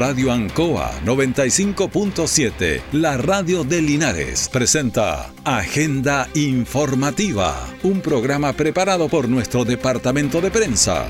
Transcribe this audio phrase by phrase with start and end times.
[0.00, 9.66] Radio Ancoa 95.7, la radio de Linares, presenta Agenda Informativa, un programa preparado por nuestro
[9.66, 11.06] departamento de prensa.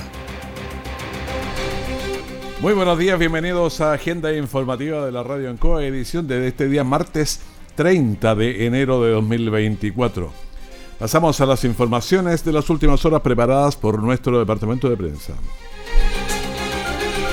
[2.61, 6.83] Muy buenos días, bienvenidos a Agenda Informativa de la Radio Ancoa, edición de este día
[6.83, 7.43] martes
[7.77, 10.33] 30 de enero de 2024.
[10.99, 15.35] Pasamos a las informaciones de las últimas horas preparadas por nuestro departamento de prensa.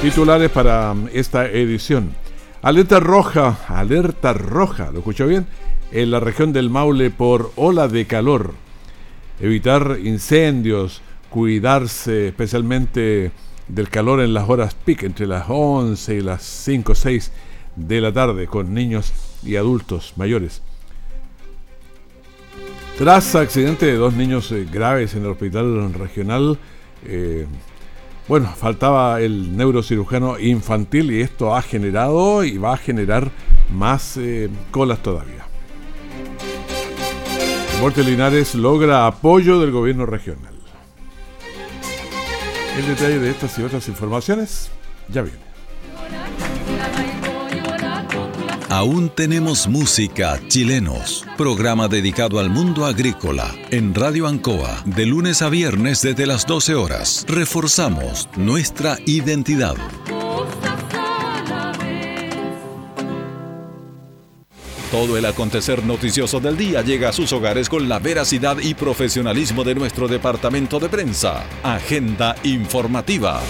[0.01, 2.13] Titulares para esta edición.
[2.61, 5.47] Alerta roja, alerta roja, ¿lo escuchó bien?
[5.91, 8.53] En la región del Maule por ola de calor.
[9.39, 13.31] Evitar incendios, cuidarse especialmente
[13.67, 17.31] del calor en las horas peak, entre las 11 y las 5 o 6
[17.75, 19.11] de la tarde, con niños
[19.43, 20.61] y adultos mayores.
[22.99, 26.59] Tras accidente de dos niños eh, graves en el hospital regional,
[27.05, 27.47] eh,
[28.27, 33.31] bueno, faltaba el neurocirujano infantil y esto ha generado y va a generar
[33.73, 35.45] más eh, colas todavía.
[37.79, 40.53] Morte Linares logra apoyo del gobierno regional.
[42.77, 44.69] El detalle de estas y otras informaciones
[45.09, 45.46] ya viene.
[48.69, 51.25] Aún tenemos música chilenos.
[51.37, 56.75] Programa dedicado al mundo agrícola en Radio Ancoa de lunes a viernes desde las 12
[56.75, 57.25] horas.
[57.29, 59.75] Reforzamos nuestra identidad.
[64.91, 69.63] Todo el acontecer noticioso del día llega a sus hogares con la veracidad y profesionalismo
[69.63, 71.45] de nuestro departamento de prensa.
[71.63, 73.41] Agenda informativa.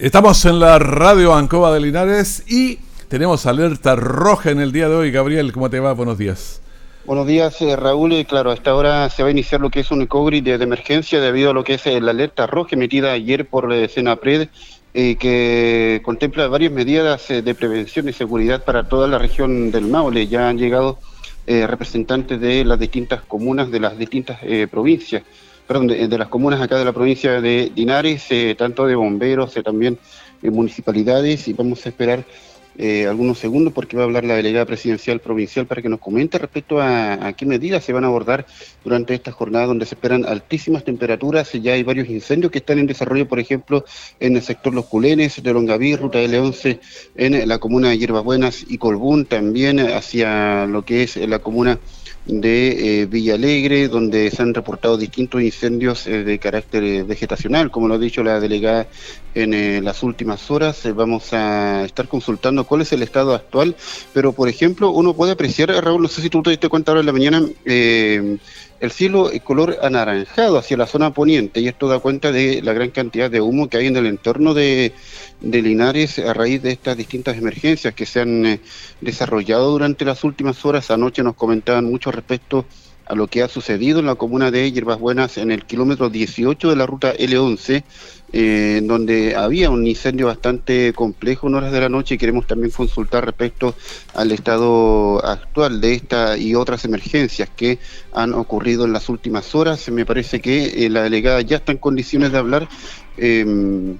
[0.00, 4.94] Estamos en la radio Ancoba de Linares y tenemos alerta roja en el día de
[4.94, 5.10] hoy.
[5.10, 5.92] Gabriel, ¿cómo te va?
[5.92, 6.62] Buenos días.
[7.04, 8.14] Buenos días, eh, Raúl.
[8.14, 11.20] Y claro, hasta ahora se va a iniciar lo que es un ECOGRI de, emergencia
[11.20, 14.48] debido a lo que es eh, la alerta roja emitida ayer por eh, Senapred,
[14.94, 20.28] que contempla varias medidas de prevención y seguridad para toda la región del Maule.
[20.28, 20.98] Ya han llegado
[21.46, 25.22] representantes de las distintas comunas de las distintas provincias
[25.70, 29.62] perdón, de, las comunas acá de la provincia de Linares, eh, tanto de bomberos, eh,
[29.62, 30.00] también
[30.42, 32.24] de municipalidades, y vamos a esperar
[32.76, 36.38] eh, algunos segundos porque va a hablar la delegada presidencial provincial para que nos comente
[36.38, 38.46] respecto a, qué medidas se van a abordar
[38.82, 41.52] durante esta jornada donde se esperan altísimas temperaturas.
[41.52, 43.84] Ya hay varios incendios que están en desarrollo, por ejemplo,
[44.18, 46.80] en el sector Los Culenes, de Longaví, Ruta L11,
[47.14, 51.78] en la comuna de Hierbas Buenas y Colbún, también hacia lo que es la comuna
[52.24, 57.70] de eh, Villa Alegre, donde se han reportado distintos incendios eh, de carácter eh, vegetacional,
[57.70, 58.86] como lo ha dicho la delegada
[59.34, 60.82] en las últimas horas.
[60.94, 63.76] vamos a estar consultando cuál es el estado actual,
[64.12, 67.00] pero por ejemplo, uno puede apreciar, Raúl, no sé si tú te diste cuenta ahora
[67.00, 67.42] en la mañana,
[68.80, 72.72] el cielo es color anaranjado hacia la zona poniente y esto da cuenta de la
[72.72, 74.92] gran cantidad de humo que hay en el entorno de,
[75.42, 78.60] Linares a raíz de estas distintas emergencias que se han eh,
[79.00, 80.90] desarrollado durante las últimas horas.
[80.90, 84.98] Anoche nos comentaban mucho respecto a lo que ha sucedido en la comuna de Hierbas
[84.98, 87.82] Buenas en el kilómetro 18 de la ruta L11,
[88.32, 92.70] eh, donde había un incendio bastante complejo en horas de la noche y queremos también
[92.70, 93.74] consultar respecto
[94.14, 97.78] al estado actual de esta y otras emergencias que
[98.12, 99.88] han ocurrido en las últimas horas.
[99.90, 102.68] Me parece que eh, la delegada ya está en condiciones de hablar.
[103.16, 103.96] Em,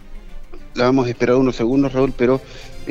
[0.74, 2.40] la vamos a esperar unos segundos, Raúl, pero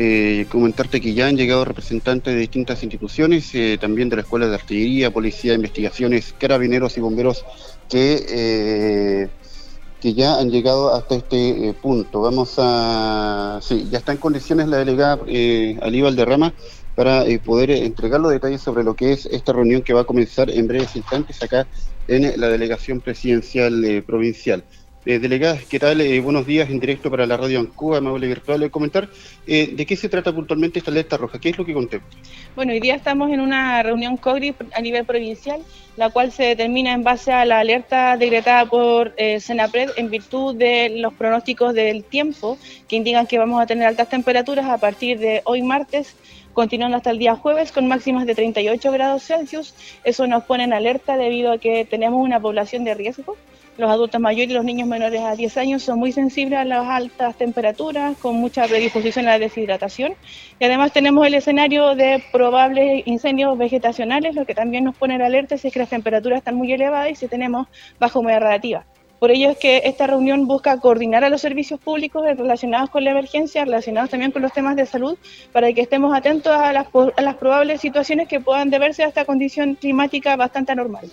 [0.02, 4.48] eh, comentarte que ya han llegado representantes de distintas instituciones, eh, también de la Escuela
[4.48, 7.44] de Artillería, Policía, Investigaciones, Carabineros y Bomberos,
[7.90, 9.30] que, eh,
[10.00, 12.22] que ya han llegado hasta este punto.
[12.22, 13.60] Vamos a...
[13.62, 15.20] Sí, ya está en condiciones la delegada
[15.82, 16.54] Alíbal de Rama
[16.96, 20.50] para poder entregar los detalles sobre lo que es esta reunión que va a comenzar
[20.50, 21.68] en breves instantes acá
[22.08, 24.64] en la delegación presidencial provincial.
[25.06, 26.02] Eh, delegada, ¿qué tal?
[26.02, 28.64] Eh, buenos días en directo para la radio Ancuba, amable virtual.
[28.64, 29.08] Eh, comentar
[29.48, 32.10] eh, de qué se trata puntualmente esta alerta roja, qué es lo que contempla.
[32.54, 35.62] Bueno, hoy día estamos en una reunión COGRI a nivel provincial,
[35.96, 40.90] la cual se determina en base a la alerta decretada por Senapred en virtud de
[40.90, 42.58] los pronósticos del tiempo
[42.90, 46.16] que indican que vamos a tener altas temperaturas a partir de hoy martes
[46.52, 49.74] continuando hasta el día jueves con máximas de 38 grados Celsius.
[50.04, 53.38] Eso nos pone en alerta debido a que tenemos una población de riesgo
[53.80, 56.86] los adultos mayores y los niños menores a 10 años son muy sensibles a las
[56.86, 60.16] altas temperaturas, con mucha predisposición a la deshidratación.
[60.60, 65.22] Y además tenemos el escenario de probables incendios vegetacionales, lo que también nos pone en
[65.22, 67.68] alerta si es que las temperaturas están muy elevadas y si tenemos
[68.00, 68.86] baja humedad relativa.
[69.18, 73.12] Por ello es que esta reunión busca coordinar a los servicios públicos relacionados con la
[73.12, 75.18] emergencia, relacionados también con los temas de salud,
[75.54, 79.24] para que estemos atentos a las, a las probables situaciones que puedan deberse a esta
[79.24, 81.10] condición climática bastante anormal.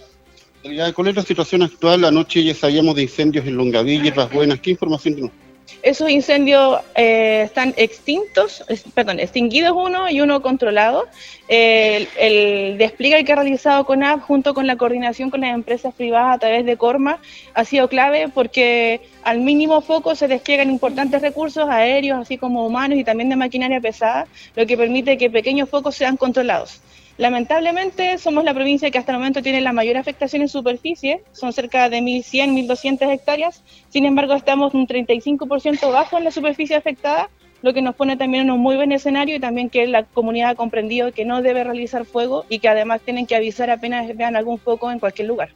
[0.94, 2.04] ¿Cuál es la situación actual?
[2.04, 4.60] Anoche ya sabíamos de incendios en Longaví, las Buenas.
[4.60, 5.46] ¿Qué información tenemos?
[5.82, 8.64] Esos incendios eh, están extintos,
[8.94, 11.06] perdón, extinguidos uno y uno controlado.
[11.48, 16.38] el, despliegue que ha realizado CONAP junto con la coordinación con las empresas privadas a
[16.38, 17.18] través de Corma
[17.54, 22.98] ha sido clave porque al mínimo foco se despliegan importantes recursos aéreos, así como humanos
[22.98, 26.80] y también de maquinaria pesada, lo que permite que pequeños focos sean controlados.
[27.18, 31.54] Lamentablemente somos la provincia que hasta el momento tiene la mayor afectación en superficie, son
[31.54, 37.30] cerca de 1.100, 1.200 hectáreas, sin embargo estamos un 35% bajo en la superficie afectada,
[37.62, 40.50] lo que nos pone también en un muy buen escenario y también que la comunidad
[40.50, 44.36] ha comprendido que no debe realizar fuego y que además tienen que avisar apenas vean
[44.36, 45.48] algún foco en cualquier lugar.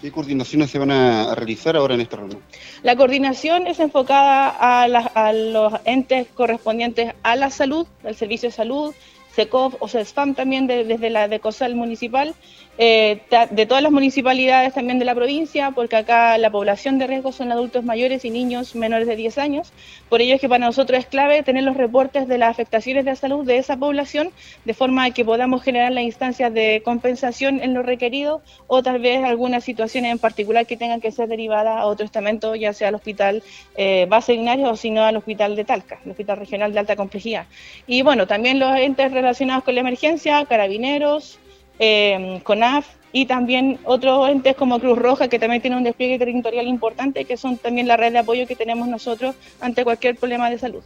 [0.00, 2.40] ¿Qué coordinaciones se van a realizar ahora en esta reunión?
[2.82, 8.54] La coordinación es enfocada a, a los entes correspondientes a la salud, al servicio de
[8.54, 8.94] salud,
[9.38, 12.34] SECOF o SESFAM también desde la de COSAL municipal,
[12.80, 17.32] eh, de todas las municipalidades también de la provincia, porque acá la población de riesgo
[17.32, 19.72] son adultos mayores y niños menores de 10 años.
[20.08, 23.16] Por ello es que para nosotros es clave tener los reportes de las afectaciones de
[23.16, 24.30] salud de esa población,
[24.64, 29.24] de forma que podamos generar las instancias de compensación en lo requerido o tal vez
[29.24, 32.94] algunas situaciones en particular que tengan que ser derivadas a otro estamento, ya sea al
[32.94, 33.42] hospital
[33.76, 36.94] eh, base Linares o si no al hospital de Talca, el hospital regional de alta
[36.94, 37.46] complejidad.
[37.88, 41.40] Y bueno, también los entes relacionados con la emergencia, carabineros,
[41.78, 46.66] eh, CONAF y también otros entes como Cruz Roja, que también tiene un despliegue territorial
[46.66, 50.58] importante, que son también la red de apoyo que tenemos nosotros ante cualquier problema de
[50.58, 50.82] salud.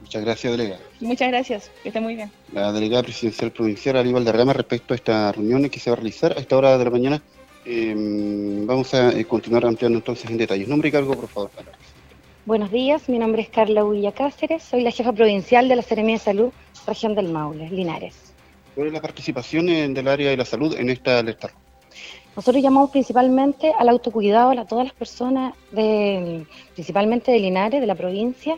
[0.00, 0.80] Muchas gracias, delegada.
[1.00, 2.30] Muchas gracias, que esté muy bien.
[2.52, 5.96] La delegada presidencial provincial, Aníbal de Rama, respecto a esta reunión que se va a
[5.96, 7.22] realizar a esta hora de la mañana,
[7.64, 10.68] em, vamos a eh, continuar ampliando entonces en detalles.
[10.68, 11.50] Nombre y cargo, por favor.
[12.44, 16.16] Buenos días, mi nombre es Carla Huilla Cáceres, soy la jefa provincial de la Seremia
[16.16, 16.52] de Salud,
[16.86, 18.31] región del Maule, Linares.
[18.74, 21.50] ¿Cuál es la participación del área de la salud en esta alerta?
[22.34, 27.94] Nosotros llamamos principalmente al autocuidado a todas las personas, de, principalmente de Linares, de la
[27.94, 28.56] provincia,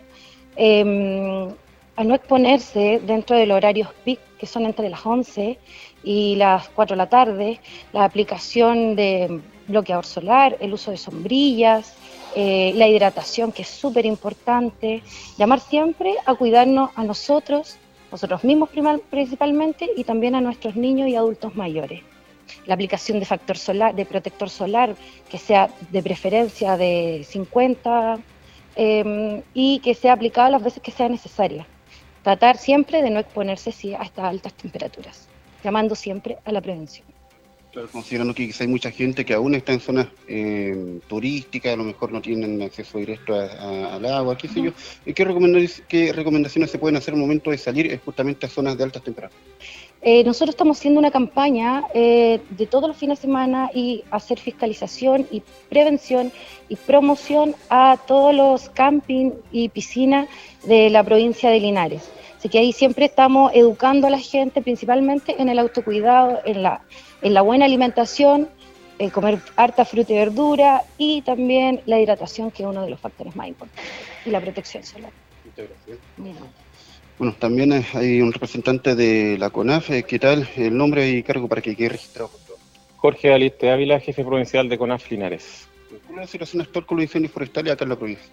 [0.54, 1.50] em,
[1.96, 5.58] a no exponerse dentro de los horarios PIC, que son entre las 11
[6.04, 7.60] y las 4 de la tarde,
[7.92, 11.96] la aplicación de bloqueador solar, el uso de sombrillas,
[12.36, 15.02] eh, la hidratación, que es súper importante,
[15.38, 17.78] llamar siempre a cuidarnos a nosotros
[18.14, 18.70] nosotros mismos
[19.10, 22.00] principalmente y también a nuestros niños y adultos mayores.
[22.64, 24.94] La aplicación de factor solar, de protector solar,
[25.28, 28.20] que sea de preferencia de 50
[28.76, 31.66] em, y que sea aplicada las veces que sea necesaria.
[32.22, 35.28] Tratar siempre de no exponerse a estas altas temperaturas,
[35.64, 37.13] llamando siempre a la prevención.
[37.74, 41.82] Claro, considerando que hay mucha gente que aún está en zonas eh, turísticas, a lo
[41.82, 44.70] mejor no tienen acceso directo al agua, qué sé yo.
[45.12, 48.84] ¿Qué recomendaciones, ¿Qué recomendaciones se pueden hacer al momento de salir justamente a zonas de
[48.84, 49.44] altas temperaturas?
[50.02, 54.38] Eh, nosotros estamos haciendo una campaña eh, de todos los fines de semana y hacer
[54.38, 56.30] fiscalización y prevención
[56.68, 60.28] y promoción a todos los camping y piscinas
[60.62, 62.08] de la provincia de Linares.
[62.44, 66.82] Así que ahí siempre estamos educando a la gente, principalmente en el autocuidado, en la
[67.22, 68.50] en la buena alimentación,
[68.98, 73.00] eh, comer harta fruta y verdura y también la hidratación, que es uno de los
[73.00, 73.90] factores más importantes,
[74.26, 75.10] y la protección solar.
[75.42, 75.98] Muchas gracias.
[77.18, 79.88] Bueno, también hay un representante de la CONAF.
[79.88, 80.46] Eh, ¿Qué tal?
[80.54, 82.30] El nombre y cargo para que quede registrado.
[82.96, 85.66] Jorge Aliste Ávila, jefe provincial de CONAF Linares.
[85.88, 88.30] ¿Cuál es la situación actual con los incendios forestales acá en la provincia?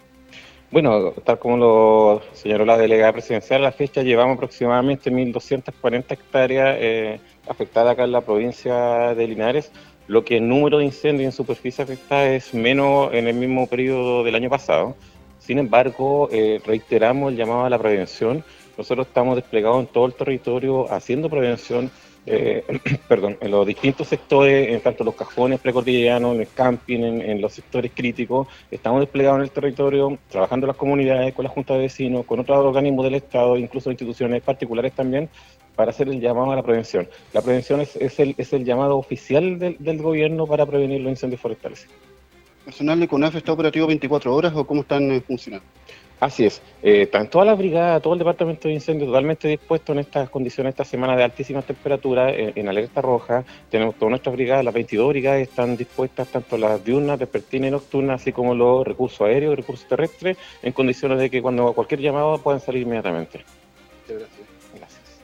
[0.72, 6.76] Bueno, tal como lo señaló la delegada presidencial, a la fecha llevamos aproximadamente 1.240 hectáreas
[6.80, 9.70] eh, afectadas acá en la provincia de Linares,
[10.06, 14.24] lo que el número de incendios en superficie afectada es menos en el mismo periodo
[14.24, 14.96] del año pasado.
[15.40, 18.42] Sin embargo, eh, reiteramos el llamado a la prevención.
[18.78, 21.90] Nosotros estamos desplegados en todo el territorio haciendo prevención
[22.24, 22.64] eh,
[23.08, 27.52] perdón, en los distintos sectores, en tanto los cajones precordilleranos, en el camping, en, los
[27.52, 31.80] sectores críticos, estamos desplegados en el territorio, trabajando en las comunidades, con la Junta de
[31.80, 35.28] Vecinos, con otros organismos del Estado, incluso instituciones particulares también,
[35.74, 37.08] para hacer el llamado a la prevención.
[37.32, 41.40] La prevención es, el, es el, llamado oficial del, del, gobierno para prevenir los incendios
[41.40, 41.88] forestales.
[42.64, 45.66] ¿Personal de CONAF está operativo 24 horas o cómo están eh, funcionando?
[46.22, 46.62] Así es.
[46.84, 50.70] Eh, están todas las brigadas, todo el departamento de incendios totalmente dispuesto en estas condiciones,
[50.70, 53.42] esta semana de altísimas temperaturas, en, alerta roja.
[53.68, 58.20] Tenemos todas nuestras brigadas, las 22 brigadas están dispuestas, tanto las diurnas, vespertinas y nocturnas,
[58.20, 62.60] así como los recursos aéreos, recursos terrestres, en condiciones de que cuando cualquier llamado puedan
[62.60, 63.40] salir inmediatamente.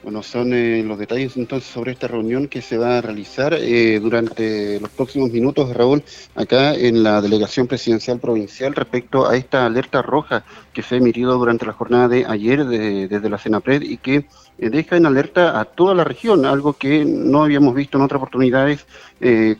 [0.01, 3.99] Bueno, son eh, los detalles entonces sobre esta reunión que se va a realizar eh,
[3.99, 6.03] durante los próximos minutos, Raúl,
[6.35, 11.37] acá en la Delegación Presidencial Provincial respecto a esta alerta roja que se ha emitido
[11.37, 14.25] durante la jornada de ayer desde la Senapred y que
[14.59, 18.85] deja en alerta a toda la región, algo que no habíamos visto en otras oportunidades.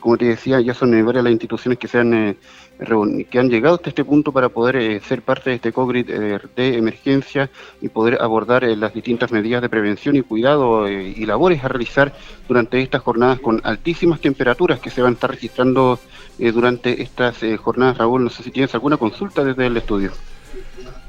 [0.00, 2.36] como te decía, ya son varias las instituciones que se han
[3.30, 6.38] que han llegado hasta este punto para poder eh, ser parte de este COGRID eh,
[6.56, 7.50] de emergencia
[7.82, 12.14] y poder abordar eh, las distintas medidas de prevención y cuidado y labores a realizar
[12.48, 15.98] durante estas jornadas con altísimas temperaturas que se van a estar registrando
[16.38, 17.98] durante estas jornadas.
[17.98, 20.12] Raúl, no sé si tienes alguna consulta desde el estudio.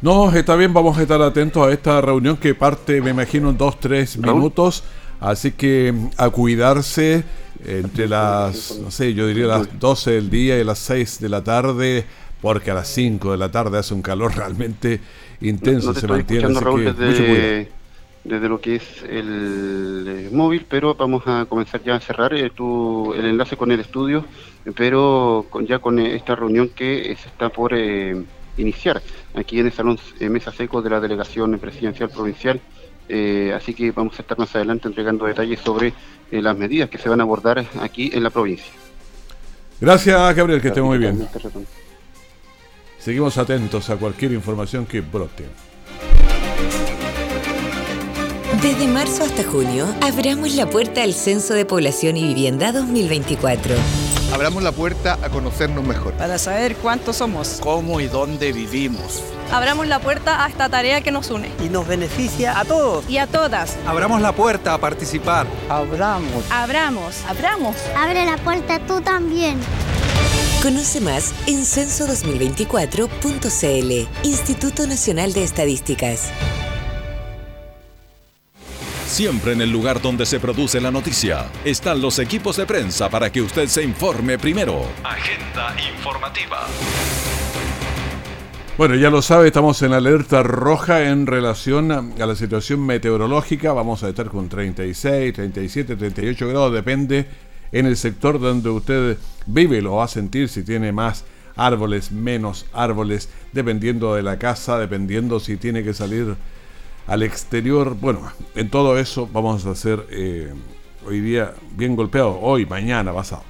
[0.01, 3.57] No, está bien, vamos a estar atentos a esta reunión que parte, me imagino, en
[3.57, 4.83] dos, tres minutos.
[5.19, 7.23] Así que a cuidarse
[7.63, 11.43] entre las, no sé, yo diría las 12 del día y las 6 de la
[11.43, 12.05] tarde,
[12.41, 14.99] porque a las 5 de la tarde hace un calor realmente
[15.41, 16.45] intenso, se mantiene.
[16.47, 17.69] Así desde,
[18.23, 22.49] desde, lo que es el eh, móvil, pero vamos a comenzar ya a cerrar eh,
[22.49, 24.25] tu, el enlace con el estudio,
[24.75, 28.23] pero ya con esta reunión que se está por eh,
[28.61, 29.01] iniciar
[29.35, 32.59] aquí en el Salón Mesa Seco de la Delegación Presidencial Provincial.
[33.55, 35.93] así que vamos a estar más adelante entregando detalles sobre
[36.31, 38.71] eh, las medidas que se van a abordar aquí en la provincia.
[39.81, 41.27] Gracias, Gabriel, que esté muy bien.
[42.97, 45.45] Seguimos atentos a cualquier información que brote.
[48.61, 53.73] Desde marzo hasta junio, abramos la puerta al Censo de Población y Vivienda 2024
[54.31, 56.13] Abramos la puerta a conocernos mejor.
[56.13, 57.57] Para saber cuántos somos.
[57.59, 59.21] Cómo y dónde vivimos.
[59.51, 61.51] Abramos la puerta a esta tarea que nos une.
[61.61, 63.03] Y nos beneficia a todos.
[63.09, 63.75] Y a todas.
[63.85, 65.47] Abramos la puerta a participar.
[65.67, 66.45] Abramos.
[66.49, 67.25] Abramos.
[67.27, 67.75] Abramos.
[67.97, 69.59] Abre la puerta tú también.
[70.63, 76.29] Conoce más en censo2024.cl, Instituto Nacional de Estadísticas.
[79.11, 83.29] Siempre en el lugar donde se produce la noticia están los equipos de prensa para
[83.29, 84.85] que usted se informe primero.
[85.03, 86.65] Agenda informativa.
[88.77, 93.73] Bueno, ya lo sabe, estamos en alerta roja en relación a, la situación meteorológica.
[93.73, 97.27] Vamos a estar con 36, 37, 38 grados, depende
[97.73, 101.25] en el sector donde usted vive, lo va a sentir si tiene más
[101.57, 106.37] árboles, menos árboles, dependiendo de la casa, dependiendo si tiene que salir
[107.11, 107.97] al exterior.
[107.99, 110.53] Bueno, en todo eso vamos a hacer eh,
[111.05, 113.43] hoy día bien golpeado, hoy, mañana, pasado.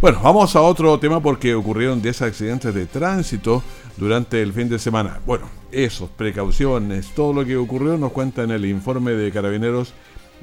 [0.00, 3.60] Bueno, vamos a otro tema porque ocurrieron 10 accidentes de tránsito
[3.96, 5.20] durante el fin de semana.
[5.26, 9.94] Bueno, esos, precauciones, todo lo que ocurrió nos cuenta en el informe de carabineros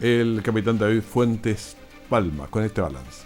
[0.01, 1.78] el capitán David Fuentes
[2.10, 3.24] Palma con este balance.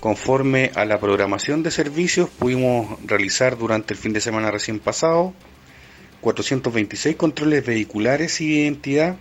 [0.00, 5.32] Conforme a la programación de servicios pudimos realizar durante el fin de semana recién pasado
[6.20, 9.16] 426 controles vehiculares y de identidad,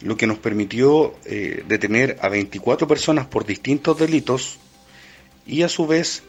[0.00, 4.58] lo que nos permitió eh, detener a 24 personas por distintos delitos
[5.46, 6.22] y a su vez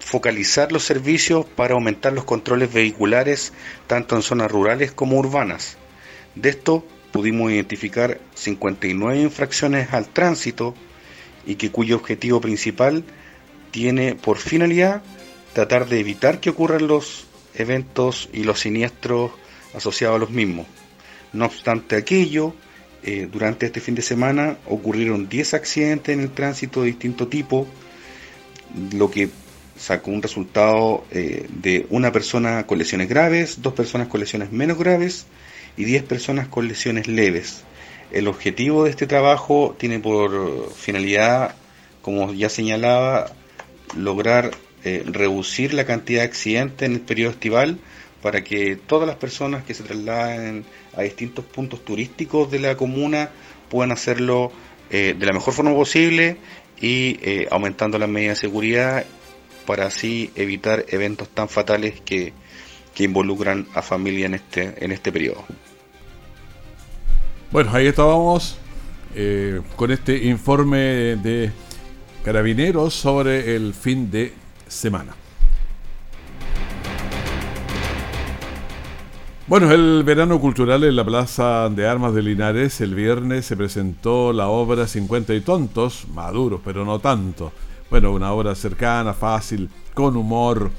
[0.00, 3.52] focalizar los servicios para aumentar los controles vehiculares
[3.86, 5.76] tanto en zonas rurales como urbanas.
[6.34, 10.74] De esto pudimos identificar 59 infracciones al tránsito
[11.46, 13.04] y que cuyo objetivo principal
[13.70, 15.02] tiene por finalidad
[15.52, 17.27] tratar de evitar que ocurran los
[17.60, 19.32] eventos y los siniestros
[19.74, 20.66] asociados a los mismos.
[21.32, 22.54] No obstante aquello,
[23.02, 27.66] eh, durante este fin de semana ocurrieron 10 accidentes en el tránsito de distinto tipo,
[28.92, 29.28] lo que
[29.76, 34.78] sacó un resultado eh, de una persona con lesiones graves, dos personas con lesiones menos
[34.78, 35.26] graves
[35.76, 37.62] y 10 personas con lesiones leves.
[38.10, 41.54] El objetivo de este trabajo tiene por finalidad,
[42.02, 43.30] como ya señalaba,
[43.96, 44.50] lograr
[44.88, 47.78] eh, reducir la cantidad de accidentes en el periodo estival
[48.22, 50.64] para que todas las personas que se trasladen
[50.96, 53.28] a distintos puntos turísticos de la comuna
[53.68, 54.50] puedan hacerlo
[54.90, 56.38] eh, de la mejor forma posible
[56.80, 59.04] y eh, aumentando las medidas de seguridad
[59.66, 62.32] para así evitar eventos tan fatales que,
[62.94, 65.44] que involucran a familia en este, en este periodo.
[67.52, 68.58] Bueno, ahí estábamos
[69.76, 70.78] con este informe
[71.16, 71.50] de
[72.24, 74.32] carabineros sobre el fin de
[74.68, 75.14] semana.
[79.48, 84.34] Bueno, el verano cultural en la Plaza de Armas de Linares, el viernes se presentó
[84.34, 87.52] la obra 50 y tontos, maduros, pero no tanto.
[87.88, 90.70] Bueno, una obra cercana, fácil, con humor.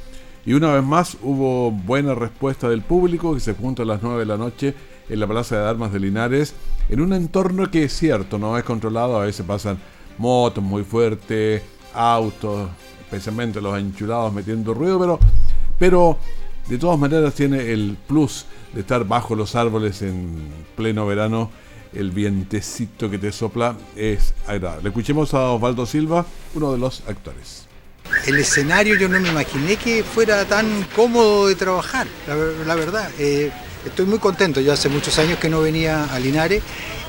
[0.45, 4.19] Y una vez más hubo buena respuesta del público que se junta a las 9
[4.19, 4.75] de la noche
[5.09, 6.53] en la Plaza de Armas de Linares,
[6.89, 9.79] en un entorno que es cierto, no es controlado, a veces pasan
[10.19, 12.69] motos muy fuertes, autos,
[13.09, 15.19] especialmente los enchulados metiendo ruido, pero,
[15.79, 16.17] pero
[16.67, 21.49] de todas maneras tiene el plus de estar bajo los árboles en pleno verano
[21.93, 24.89] el vientecito que te sopla es agradable.
[24.89, 26.23] Escuchemos a Osvaldo Silva,
[26.53, 27.65] uno de los actores.
[28.27, 33.09] El escenario yo no me imaginé que fuera tan cómodo de trabajar, la, verdad.
[33.17, 33.51] Eh,
[33.85, 36.61] estoy muy contento, yo hace muchos años que no venía a Linares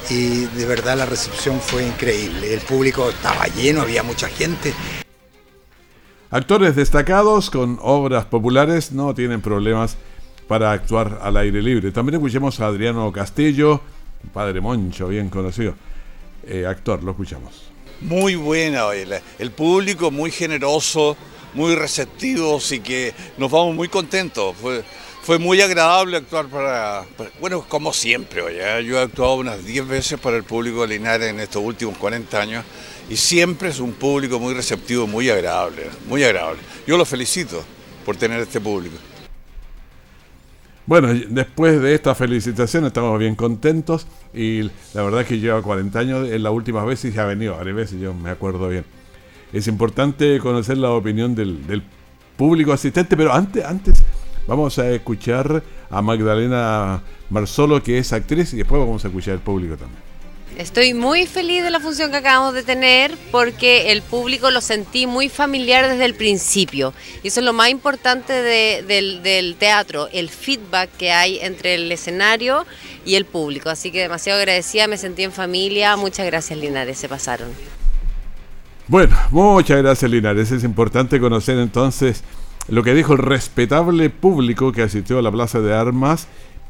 [0.08, 2.54] y de verdad la recepción fue increíble.
[2.54, 4.72] El público estaba lleno, había mucha gente.
[6.32, 9.96] Actores destacados con obras populares no tienen problemas
[10.46, 11.90] para actuar al aire libre.
[11.90, 13.80] También escuchemos a Adriano Castillo,
[14.32, 15.74] padre Moncho, bien conocido.
[16.46, 17.72] Eh, actor, lo escuchamos.
[18.02, 21.16] Muy buena, el, el público muy generoso,
[21.54, 24.54] muy receptivo, así que nos vamos muy contentos.
[25.22, 27.04] Fue muy agradable actuar para,
[27.40, 31.28] bueno, como siempre, oye, yo he actuado unas 10 veces para el público de Linares
[31.28, 32.64] en estos últimos 40 años
[33.08, 36.60] y siempre es un público muy receptivo, muy agradable, muy agradable.
[36.86, 37.62] Yo lo felicito
[38.04, 38.96] por tener este público.
[40.86, 44.62] Bueno, después de esta felicitación estamos bien contentos y
[44.94, 47.56] la verdad es que lleva 40 años, en la última vez y ya ha venido
[47.56, 48.84] varias veces, yo me acuerdo bien.
[49.52, 51.82] Es importante conocer la opinión del, del
[52.36, 54.02] público asistente, pero antes, antes
[54.50, 59.40] vamos a escuchar a Magdalena Marzolo, que es actriz, y después vamos a escuchar al
[59.40, 60.02] público también.
[60.58, 65.06] Estoy muy feliz de la función que acabamos de tener porque el público lo sentí
[65.06, 66.92] muy familiar desde el principio.
[67.22, 72.66] Y eso es lo más importante del, teatro, el feedback que hay entre el escenario
[73.06, 73.70] y el público.
[73.70, 75.96] Así que demasiado agradecida, me sentí en familia.
[75.96, 77.50] Muchas gracias Linares, se pasaron.
[78.88, 80.50] Bueno, muchas gracias Linares.
[80.50, 82.24] Es importante conocer entonces
[82.68, 86.28] lo que dijo el respetable público que asistió a la Plaza de Armas,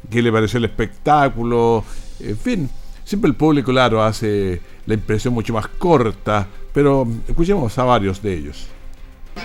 [0.09, 1.83] qué le pareció el espectáculo,
[2.19, 2.69] en fin
[3.11, 8.33] Siempre el público, claro, hace la impresión mucho más corta, pero escuchemos a varios de
[8.33, 8.67] ellos.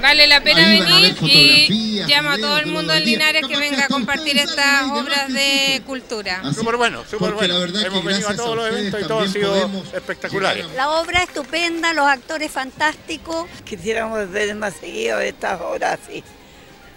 [0.01, 3.89] Vale la pena venir y llamo a todo el mundo de Linares que venga a
[3.89, 6.43] compartir estas obras de cultura.
[6.53, 7.57] Súper bueno, súper bueno.
[7.65, 10.57] Hemos venido a todos los eventos y todo ha sido espectacular.
[10.77, 13.49] La obra estupenda, los actores fantásticos.
[13.65, 16.23] Quisiéramos ver más seguido estas obras así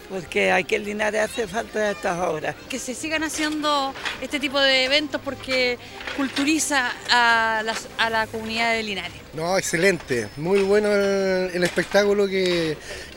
[0.09, 2.55] porque aquí en Linares hace falta estas obras.
[2.67, 5.77] Que se sigan haciendo este tipo de eventos porque
[6.17, 7.63] culturiza a,
[8.09, 9.13] la comunidad de Linares.
[9.33, 12.75] No, excelente, muy bueno el, espectáculo que,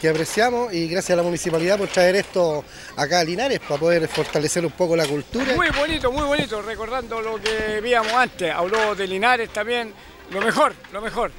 [0.09, 2.64] apreciamos y gracias a la municipalidad por traer esto
[2.97, 5.55] acá a Linares para poder fortalecer un poco la cultura.
[5.57, 9.93] Muy bonito, muy bonito, recordando lo que víamos antes, habló de Linares también,
[10.31, 11.31] lo mejor, lo mejor.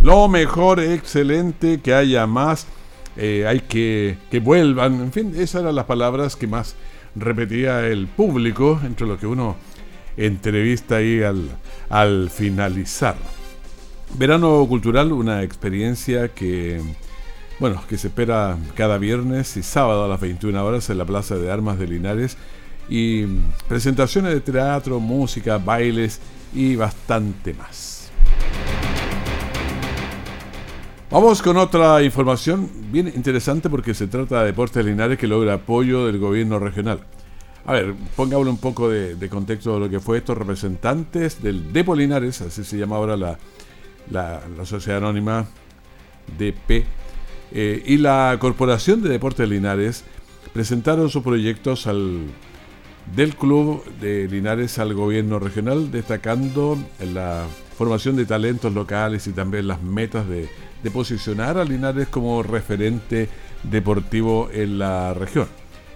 [0.00, 2.66] Lo mejor, excelente, que haya más
[3.16, 6.76] eh, hay que que vuelvan, en fin, esas eran las palabras que más
[7.14, 9.56] repetía el público, entre lo que uno
[10.16, 11.50] entrevista ahí al,
[11.88, 13.16] al finalizar.
[14.18, 16.80] Verano Cultural, una experiencia que,
[17.58, 21.36] bueno, que se espera cada viernes y sábado a las 21 horas en la Plaza
[21.36, 22.36] de Armas de Linares
[22.88, 23.26] y
[23.68, 26.20] presentaciones de teatro, música, bailes
[26.54, 27.85] y bastante más.
[31.18, 36.04] Vamos con otra información bien interesante porque se trata de Deportes Linares que logra apoyo
[36.04, 37.00] del gobierno regional.
[37.64, 41.94] A ver, pongámosle un poco de, contexto de lo que fue estos representantes del Depo
[41.96, 43.38] Linares, así se llama ahora la,
[44.10, 45.46] la, Sociedad Anónima
[46.36, 46.84] DP,
[47.50, 50.04] eh, y la Corporación de Deportes Linares
[50.52, 52.24] presentaron sus proyectos al,
[53.14, 57.46] del Club de Linares al gobierno regional, destacando la
[57.78, 60.46] formación de talentos locales y también las metas de
[60.82, 63.28] de posicionar a Linares como referente
[63.62, 65.48] deportivo en la región.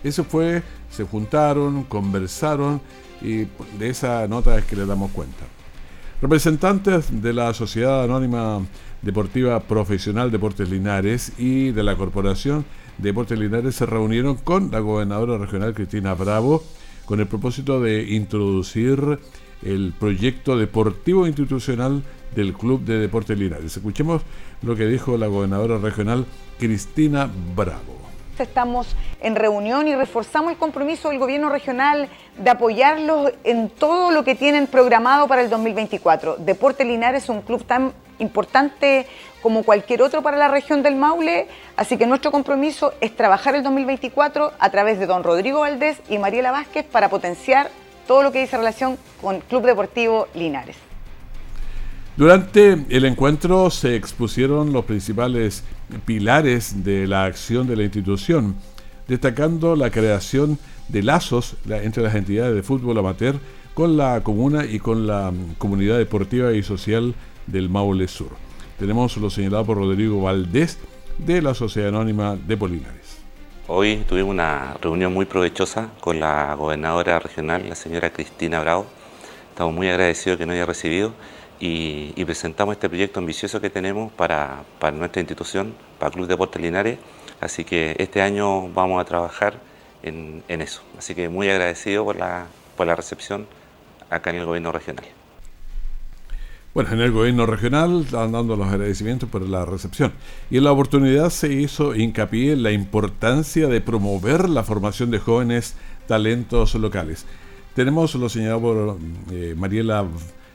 [0.02, 2.80] Eso fue, se juntaron, conversaron
[3.22, 3.44] y
[3.78, 5.44] de esa nota es que le damos cuenta.
[6.22, 8.60] Representantes de la Sociedad Anónima
[9.02, 12.64] Deportiva Profesional Deportes Linares y de la Corporación
[12.98, 16.62] Deportes Linares se reunieron con la gobernadora regional Cristina Bravo
[17.06, 19.18] con el propósito de introducir
[19.62, 22.02] el proyecto deportivo institucional
[22.34, 23.76] del Club de Deportes Linares.
[23.76, 24.22] Escuchemos
[24.62, 26.26] lo que dijo la gobernadora regional
[26.58, 28.00] Cristina Bravo.
[28.38, 34.24] Estamos en reunión y reforzamos el compromiso del gobierno regional de apoyarlos en todo lo
[34.24, 36.36] que tienen programado para el 2024.
[36.38, 39.06] Deportes Linares es un club tan importante
[39.42, 43.62] como cualquier otro para la región del Maule, así que nuestro compromiso es trabajar el
[43.62, 47.70] 2024 a través de don Rodrigo Valdés y Mariela Vázquez para potenciar
[48.06, 50.89] todo lo que dice relación con Club Deportivo Linares.
[52.20, 55.64] Durante el encuentro se expusieron los principales
[56.04, 58.56] pilares de la acción de la institución,
[59.08, 63.36] destacando la creación de lazos entre las entidades de fútbol amateur
[63.72, 67.14] con la comuna y con la comunidad deportiva y social
[67.46, 68.32] del Maule Sur.
[68.78, 70.78] Tenemos lo señalado por Rodrigo Valdés
[71.16, 73.16] de la Sociedad Anónima de Polinares.
[73.66, 78.84] Hoy tuvimos una reunión muy provechosa con la gobernadora regional, la señora Cristina Bravo,
[79.48, 81.14] estamos muy agradecidos de que nos haya recibido
[81.60, 86.98] y, presentamos este proyecto ambicioso que tenemos para, nuestra institución, para Club Deportes Linares.
[87.40, 89.60] Así que este año vamos a trabajar
[90.02, 90.82] en, eso.
[90.98, 92.46] Así que muy agradecido por la,
[92.76, 93.46] por la recepción
[94.08, 95.04] acá en el gobierno regional.
[96.72, 100.12] Bueno, en el gobierno regional están dando los agradecimientos por la recepción.
[100.50, 105.18] Y en la oportunidad se hizo hincapié en la importancia de promover la formación de
[105.18, 105.74] jóvenes
[106.06, 107.26] talentos locales.
[107.74, 108.98] Tenemos lo señalado por
[109.32, 110.06] eh, Mariela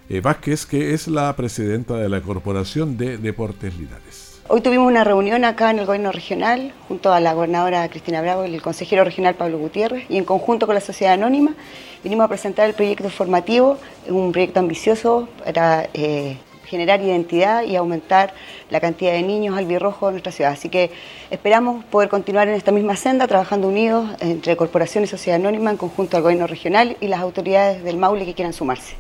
[0.10, 4.42] eh, Vázquez, que es la presidenta de la Corporación de Deportes Linares.
[4.48, 8.46] Hoy tuvimos una reunión acá en el gobierno regional junto a la gobernadora Cristina Bravo
[8.46, 11.56] y el consejero regional Pablo Gutiérrez y en conjunto con la sociedad anónima
[12.04, 18.36] vinimos a presentar el proyecto formativo, un proyecto ambicioso para eh, generar identidad y aumentar
[18.70, 20.52] la cantidad de niños albirrojos en nuestra ciudad.
[20.52, 20.92] Así que
[21.32, 25.78] esperamos poder continuar en esta misma senda, trabajando unidos entre corporaciones y sociedad anónima en
[25.78, 28.96] conjunto al gobierno regional y las autoridades del Maule que quieran sumarse.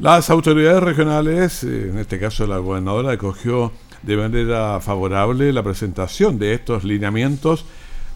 [0.00, 3.70] Las autoridades regionales, eh, en este caso la gobernadora, acogió
[4.02, 7.66] de manera favorable la presentación de estos lineamientos,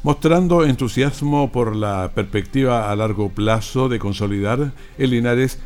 [0.03, 5.59] mostrando entusiasmo por la perspectiva a largo plazo de consolidar el Linares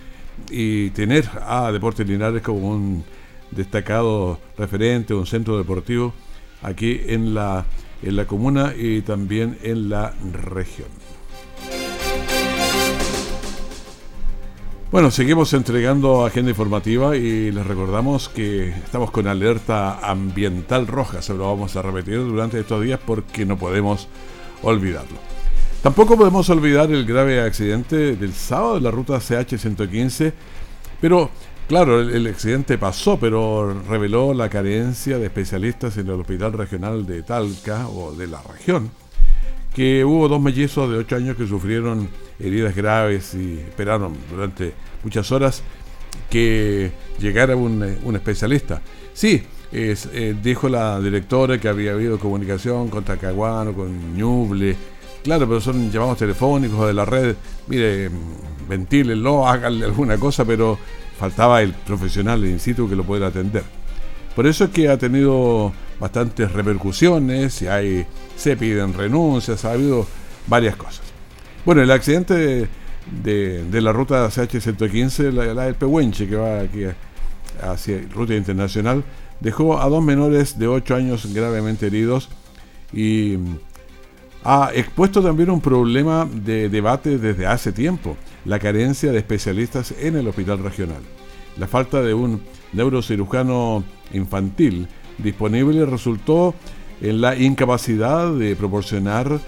[0.50, 3.04] y tener a Deportes Linares como un
[3.52, 6.14] destacado referente, un centro deportivo
[6.62, 7.64] aquí en la,
[8.02, 10.88] en la comuna y también en la región.
[14.90, 21.20] Bueno, seguimos entregando agenda informativa y les recordamos que estamos con alerta ambiental roja.
[21.20, 24.08] Se lo vamos a repetir durante estos días porque no podemos
[24.62, 25.18] olvidarlo.
[25.82, 30.32] Tampoco podemos olvidar el grave accidente del sábado en la ruta CH115,
[31.02, 31.28] pero
[31.68, 37.22] claro, el, accidente pasó, pero reveló la carencia de especialistas en el Hospital Regional de
[37.22, 38.90] Talca o de la región,
[39.74, 44.72] que hubo dos mellizos de 8 años que sufrieron heridas graves y esperaron durante
[45.02, 45.62] muchas horas
[46.30, 48.80] que llegara un, eh, especialista.
[49.12, 54.76] Sí, eh, dijo la directora que había habido comunicación con Tacaguano, con Ñuble.
[55.22, 57.36] Claro, pero son llamados telefónicos de la red.
[57.66, 58.10] Mire,
[58.68, 60.78] ventílenlo, háganle alguna cosa, pero
[61.18, 63.64] faltaba el profesional in situ que lo pudiera atender.
[64.34, 70.06] Por eso es que ha tenido bastantes repercusiones, y hay, se piden renuncias, ha habido
[70.46, 71.07] varias cosas.
[71.64, 72.68] Bueno, el accidente
[73.22, 76.84] de, la ruta CH-115, la, del Pehuenche, que va aquí
[77.62, 79.04] hacia ruta internacional,
[79.40, 82.28] dejó a dos menores de 8 años gravemente heridos
[82.92, 83.36] y
[84.44, 90.16] ha expuesto también un problema de debate desde hace tiempo, la carencia de especialistas en
[90.16, 91.02] el hospital regional.
[91.58, 92.40] La falta de un
[92.72, 96.54] neurocirujano infantil disponible resultó
[97.00, 99.40] en la incapacidad de proporcionar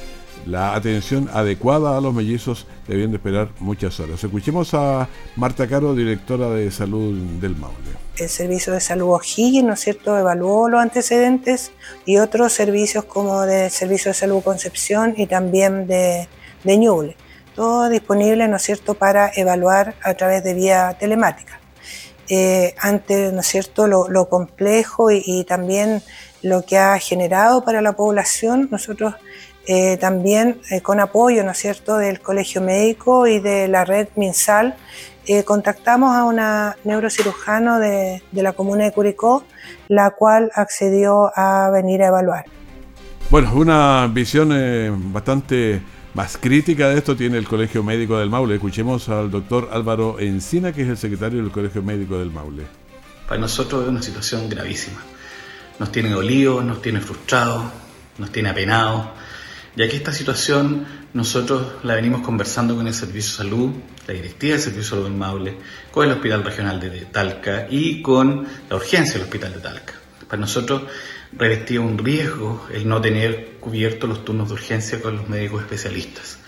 [0.47, 4.23] la atención adecuada a los mellizos debiendo esperar muchas horas.
[4.23, 7.77] Escuchemos a Marta Caro, directora de salud del Maule.
[8.17, 11.73] El servicio de salud O'Higgins, ¿no es cierto?, evaluó los antecedentes
[12.05, 16.29] y otros servicios como del servicio de salud Concepción y también de,
[16.65, 17.17] de Ñuble.
[17.55, 21.61] Todo disponible, ¿no es cierto?, para evaluar a través de vía telemática.
[22.29, 26.03] Eh, ante, ¿no es cierto?, lo, complejo y, y también
[26.43, 29.15] lo que ha generado para la población, nosotros
[29.67, 34.09] eh, también eh, con apoyo, ¿no es cierto?, del Colegio Médico y de la red
[34.17, 34.75] MinSal,
[35.27, 39.45] eh, contactamos a una neurocirujano de, la comuna de Curicó,
[39.89, 42.47] la cual accedió a venir a evaluar.
[43.31, 45.81] Bueno, una visión bastante
[46.15, 48.55] más crítica de esto tiene el Colegio Médico del Maule.
[48.55, 52.65] Escuchemos al doctor Álvaro Encina, que es el secretario del Colegio Médico del Maule.
[53.29, 54.99] Para nosotros es una situación gravísima.
[55.79, 57.63] Nos tiene dolidos, nos tiene frustrados,
[58.19, 59.07] nos tiene apenados
[59.77, 63.71] ya que esta situación nosotros la venimos conversando con el Servicio de Salud,
[64.07, 65.57] la directiva del Servicio de Salud del Maule,
[65.91, 69.95] con el Hospital Regional de Talca y con la urgencia del Hospital de Talca.
[70.29, 70.83] Para nosotros
[71.33, 76.39] revestía un riesgo el no tener cubiertos los turnos de urgencia con los médicos especialistas.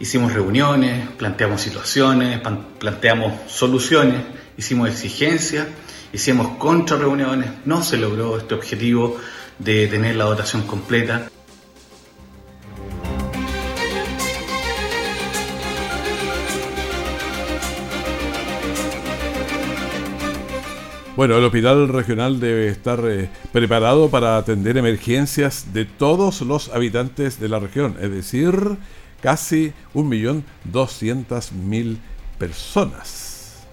[0.00, 2.40] Hicimos reuniones, planteamos situaciones,
[2.78, 4.22] planteamos soluciones,
[4.56, 5.68] hicimos exigencias,
[6.12, 9.16] hicimos contrarreuniones, no se logró este objetivo
[9.58, 11.30] de tener la dotación completa.
[21.14, 27.38] Bueno, el hospital regional debe estar eh, preparado para atender emergencias de todos los habitantes
[27.38, 28.78] de la región, es decir,
[29.20, 31.98] casi 1.200.000
[32.38, 33.66] personas.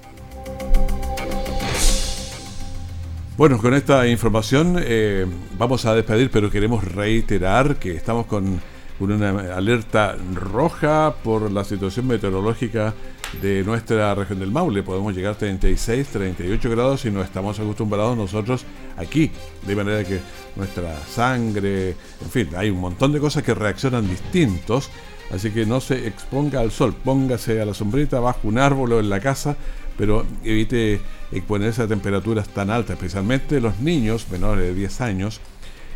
[3.38, 5.26] Bueno, con esta información eh,
[5.58, 8.60] vamos a despedir, pero queremos reiterar que estamos con
[9.00, 12.94] una alerta roja por la situación meteorológica
[13.42, 14.84] de nuestra región del Maule.
[14.84, 18.66] Podemos llegar a 36, 38 grados y no estamos acostumbrados nosotros
[18.98, 19.32] aquí.
[19.66, 20.20] De manera que
[20.56, 24.90] nuestra sangre, en fin, hay un montón de cosas que reaccionan distintos.
[25.32, 29.00] Así que no se exponga al sol, póngase a la sombrita, bajo un árbol o
[29.00, 29.56] en la casa,
[29.96, 31.00] pero evite
[31.32, 35.40] exponerse a temperaturas tan altas, especialmente los niños menores de 10 años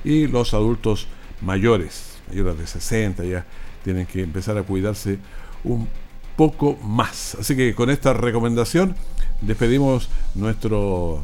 [0.03, 1.07] y los adultos
[1.41, 3.45] mayores, mayores de 60 ya
[3.83, 5.17] tienen que empezar a cuidarse
[5.63, 5.87] un
[6.35, 7.35] poco más.
[7.39, 8.95] Así que con esta recomendación
[9.41, 11.23] despedimos nuestro,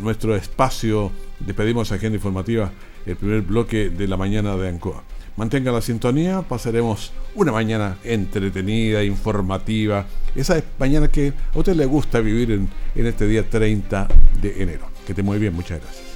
[0.00, 2.70] nuestro espacio, despedimos Agenda Informativa,
[3.06, 5.02] el primer bloque de la mañana de Ancoa.
[5.36, 12.20] Mantenga la sintonía, pasaremos una mañana entretenida, informativa, esa mañana que a usted le gusta
[12.20, 14.08] vivir en, este día 30
[14.40, 14.86] de enero.
[15.06, 16.15] Que te muy bien, muchas gracias.